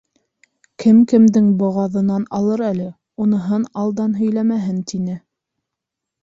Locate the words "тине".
4.95-5.21